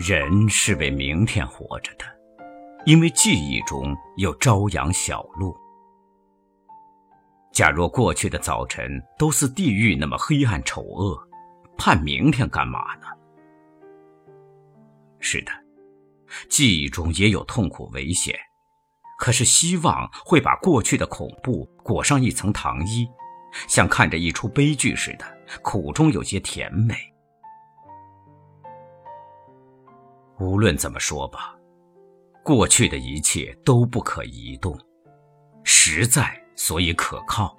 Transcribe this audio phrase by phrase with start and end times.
[0.00, 2.06] 人是为明天活着的，
[2.86, 5.54] 因为记忆中有朝阳小路。
[7.52, 11.20] 假若过去的早晨都似地狱那么黑暗丑恶，
[11.76, 13.06] 盼明天干嘛呢？
[15.18, 15.52] 是的，
[16.48, 18.34] 记忆中也有痛苦危险，
[19.18, 23.06] 可是希望会把过去的恐怖裹上一层糖衣，
[23.68, 25.26] 像看着一出悲剧似的，
[25.60, 26.94] 苦中有些甜美。
[30.40, 31.54] 无论怎么说吧，
[32.42, 34.74] 过去的一切都不可移动，
[35.64, 37.54] 实在所以可靠。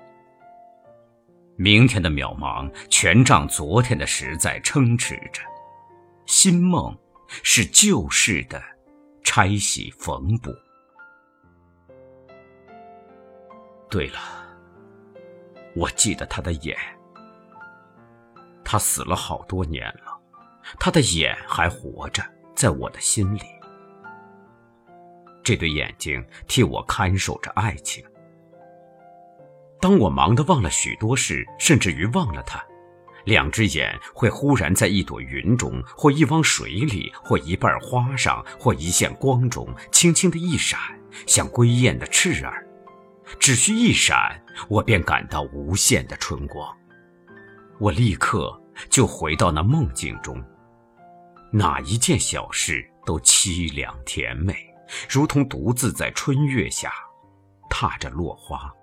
[1.57, 5.44] 明天的渺茫全仗昨天的实在撑持着，
[6.26, 6.98] 新梦
[7.44, 8.59] 是旧事的
[9.23, 10.52] 拆洗缝补。
[13.91, 14.20] 对了，
[15.76, 16.76] 我记得他的眼，
[18.63, 20.20] 他死了好多年了，
[20.79, 22.23] 他的眼还活着。
[22.55, 23.41] 在我的心里，
[25.44, 28.04] 这对眼睛替我看守着爱情。
[29.80, 32.63] 当我忙得忘了许多事，甚至于忘了他，
[33.26, 40.79] 两只眼会忽然在一朵云中，或一汪水里，或一瓣花上，或一线光中，轻轻的一闪，
[41.26, 42.68] 像归雁的翅儿。
[43.40, 46.72] 只需一闪，我便感到无限的春光。
[47.79, 50.40] 我立刻就回到那梦境中。
[51.54, 54.55] 哪一件小事都凄凉甜美，
[55.10, 56.91] 如同独自在春月下
[57.70, 58.74] 踏着落花。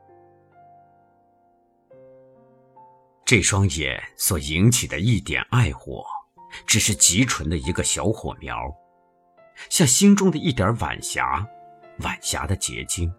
[3.24, 6.04] 这双眼所引起的一点爱火，
[6.66, 8.56] 只是极纯的一个小火苗，
[9.70, 11.46] 像心中的一点晚霞，
[12.00, 13.12] 晚霞的结晶。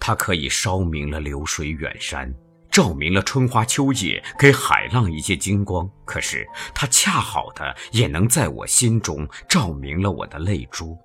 [0.00, 2.32] 它可以烧明了流水远山。
[2.70, 5.90] 照明了春花秋叶，给海浪一些金光。
[6.04, 10.96] 可是它恰好的也能在我心中照明了我的泪珠。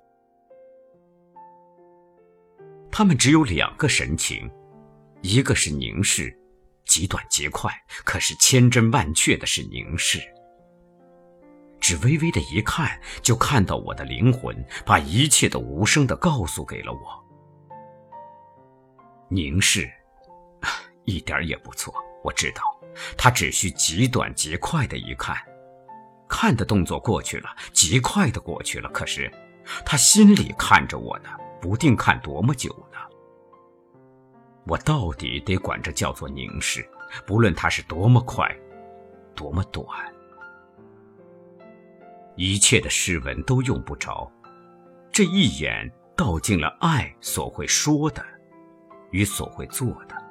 [2.90, 4.50] 他们只有两个神情，
[5.20, 6.34] 一个是凝视，
[6.86, 7.70] 极短极快，
[8.04, 10.20] 可是千真万确的是凝视。
[11.80, 17.24] 只微微的一看，就看到我的灵魂把一切都无声的告诉给了我。
[19.28, 19.90] 凝视。
[21.06, 22.62] 一点也不错，我知道，
[23.16, 25.34] 他只需极短极快的一看，
[26.28, 28.88] 看的动作过去了，极快的过去了。
[28.90, 29.32] 可是，
[29.84, 31.30] 他心里看着我呢，
[31.60, 32.98] 不定看多么久呢。
[34.66, 36.84] 我到底得管这叫做凝视，
[37.24, 38.52] 不论它是多么快，
[39.34, 39.86] 多么短，
[42.34, 44.28] 一切的诗文都用不着，
[45.12, 48.24] 这一眼道尽了爱所会说的，
[49.12, 50.25] 与所会做的。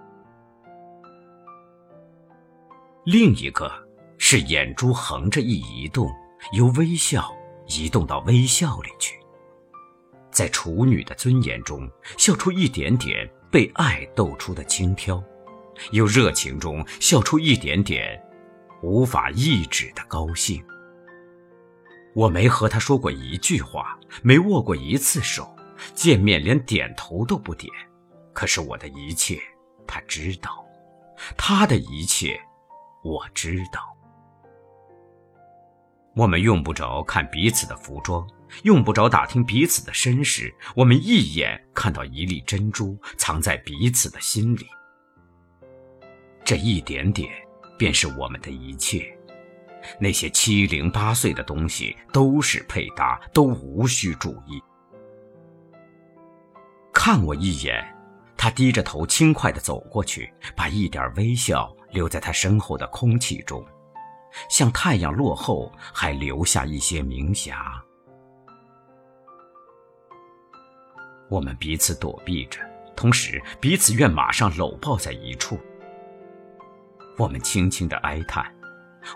[3.06, 3.72] 另一个
[4.18, 6.12] 是眼珠横着一移动，
[6.54, 7.32] 由微笑
[7.68, 9.16] 移动到微笑里去，
[10.32, 15.24] 在处女的尊严中笑出一点点被爱逗出的轻佻，
[15.92, 18.20] 由热情中笑出一点点
[18.82, 20.66] 无法抑制的高兴。
[22.16, 25.56] 我没和他说过一句话，没握过一次手，
[25.94, 27.72] 见面连点头都不点，
[28.34, 29.40] 可是我的一切
[29.86, 30.66] 他知道，
[31.38, 32.42] 他的一切。
[33.06, 33.96] 我知道，
[36.16, 38.28] 我们用不着看彼此的服装，
[38.64, 44.66] 用不着打听彼此的身世，我们一眼看到一粒珍珠藏在彼此的心里。
[46.44, 47.32] 这一点点，
[47.78, 49.16] 便是我们的一切。
[50.00, 54.60] 那些七零八碎的东西都是配搭，都无需注意。
[56.92, 57.86] 看我一眼，
[58.36, 61.72] 他低着头，轻快地走过去，把一点微笑。
[61.92, 63.66] 留在他身后的空气中，
[64.50, 67.82] 像太阳落后还留下一些明霞。
[71.30, 72.60] 我们彼此躲避着，
[72.96, 75.60] 同时彼此愿马上搂抱在一处。
[77.18, 78.46] 我们轻轻的哀叹，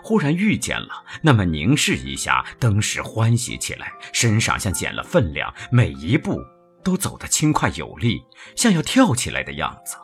[0.02, 6.36] 忽然遇见了，那么凝视一下，登时欢喜起来，身上像减了分量，每一步
[6.82, 8.20] 都走得轻快有力，
[8.56, 9.96] 像要跳起来的样子。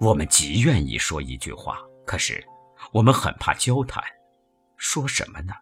[0.00, 2.42] 我们极愿意说一句话，可是
[2.90, 4.02] 我们很怕交谈，
[4.78, 5.52] 说什么呢？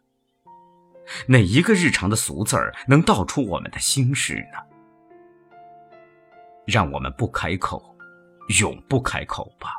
[1.27, 4.59] 哪一个日常的俗字儿能道出我们的心事呢？
[6.65, 7.97] 让我们不开口，
[8.61, 9.73] 永不开口吧。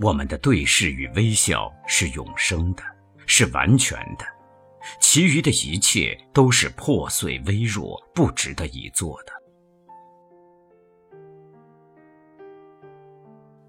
[0.00, 2.82] 我们的对视与微笑是永生的，
[3.26, 4.24] 是完全的，
[4.98, 9.32] 其余的一切都是破碎、微弱、不值得一做的。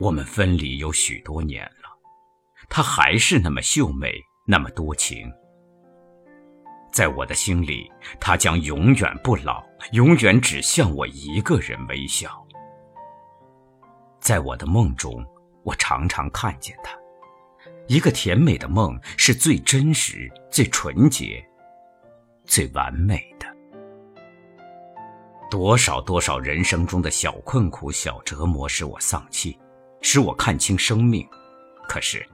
[0.01, 1.87] 我们分离有许多年了，
[2.67, 4.11] 她还是那么秀美，
[4.47, 5.31] 那么多情。
[6.91, 7.87] 在我的心里，
[8.19, 12.43] 她将永远不老，永远只向我一个人微笑。
[14.19, 15.23] 在我的梦中，
[15.61, 16.97] 我常常看见她。
[17.87, 21.47] 一个甜美的梦是最真实、最纯洁、
[22.43, 23.45] 最完美的。
[25.51, 29.59] 多少多少人生中的小困苦、小折磨，使我丧气，
[30.01, 31.27] 使我看清生命。
[31.87, 32.25] 可是，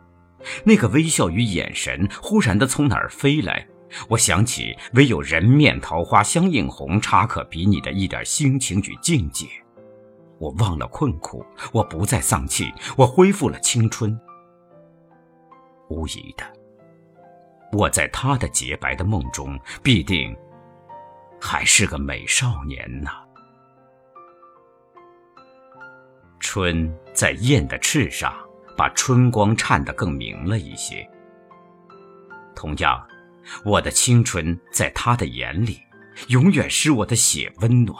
[0.63, 3.67] 那个微笑与眼神忽然的从哪儿飞来？
[4.09, 9.47] 我想起唯有人面桃花相映红，差可比拟的一点心情与境界。
[10.39, 14.19] 我忘了困苦，我不再丧气，我恢复了青春。
[15.89, 16.43] 无疑的，
[17.71, 20.35] 我在他的洁白的梦中，必定。
[21.39, 23.09] 还是个美少年呢。
[26.57, 28.35] 春在雁的翅上，
[28.75, 31.07] 把春光颤得更明了一些。
[32.55, 32.99] 同样，
[33.63, 35.79] 我的青春在他的眼里，
[36.29, 37.95] 永远使我的血温暖，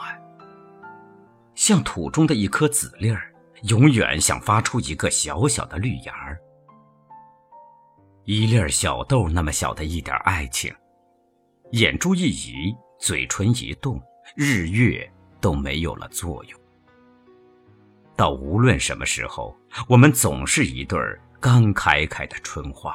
[1.54, 3.32] 像土中的一颗籽粒儿，
[3.68, 6.36] 永远想发出一个小小的绿芽儿，
[8.24, 10.74] 一粒小豆那么小的一点爱情，
[11.70, 12.74] 眼珠一移。
[12.98, 14.02] 嘴唇一动，
[14.34, 15.08] 日月
[15.40, 16.60] 都没有了作用。
[18.18, 19.56] 到无论什么时候，
[19.86, 22.92] 我们总是一对儿刚开开的春花。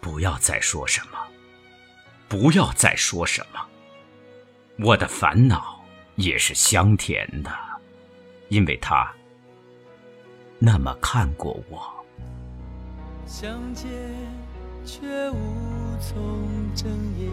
[0.00, 1.18] 不要再说什么，
[2.26, 3.60] 不要再说什么。
[4.82, 5.78] 我的烦恼
[6.14, 7.50] 也是香甜的，
[8.48, 9.12] 因为他
[10.58, 12.02] 那么看过我。
[13.26, 13.86] 相见。
[14.86, 15.36] 却无
[16.00, 16.88] 从睁
[17.18, 17.28] 眼，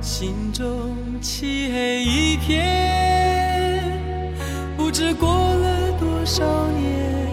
[0.00, 3.82] 心中漆黑一片，
[4.76, 7.28] 不知过了多少年，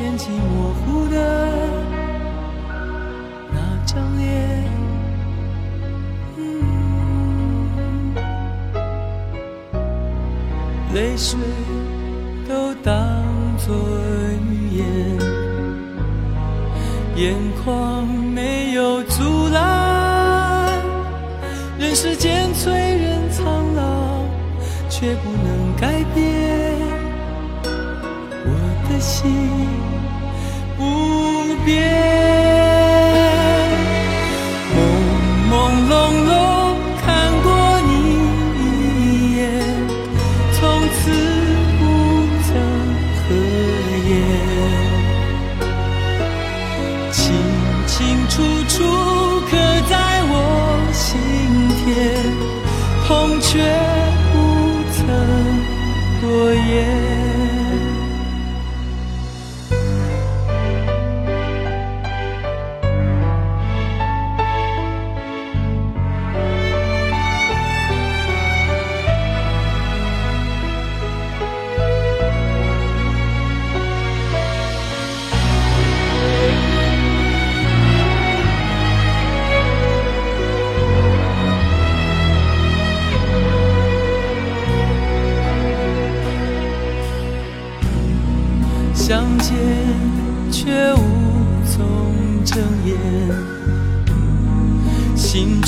[0.00, 1.16] 眼睛模糊的
[3.52, 4.64] 那张脸，
[10.94, 11.38] 泪水
[12.48, 12.94] 都当
[13.58, 13.74] 作
[14.50, 14.84] 语言。
[17.16, 17.32] 眼
[17.64, 19.73] 眶没有阻拦，
[21.94, 24.24] 时间催人苍老，
[24.90, 26.76] 却不能改变
[28.44, 28.50] 我
[28.88, 29.30] 的心
[30.76, 32.13] 不变。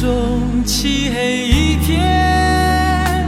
[0.06, 3.26] 中漆黑一片，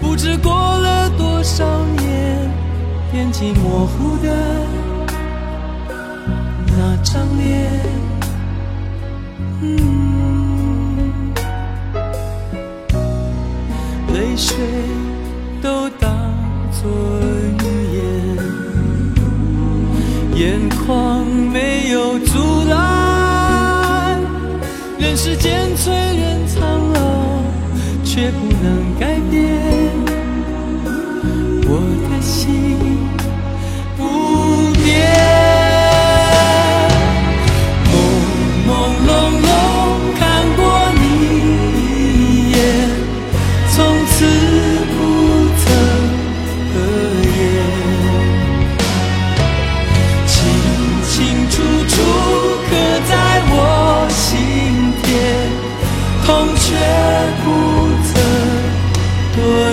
[0.00, 1.64] 不知过了多少
[1.98, 2.50] 年，
[3.14, 4.34] 眼睛模糊的
[6.66, 7.70] 那张脸，
[14.12, 14.56] 泪水
[15.62, 16.10] 都当
[16.72, 16.90] 作
[17.62, 17.64] 语
[17.94, 18.02] 言。
[20.34, 22.18] 眼眶没有，
[25.16, 27.42] 时间催人苍老，
[28.04, 30.15] 却不能改变。
[56.54, 56.74] 却
[57.42, 57.46] 不
[58.04, 59.65] 曾。